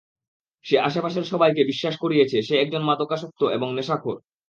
সে 0.65 0.75
আশেপাশের 0.79 1.25
সবাইকে 1.31 1.61
বিশ্বাস 1.63 1.95
করিয়েছে 1.97 2.37
সে 2.47 2.55
একজন 2.57 2.81
মাদকাসক্ত 2.85 3.41
এবং 3.55 3.67
নেশাখোর। 3.77 4.17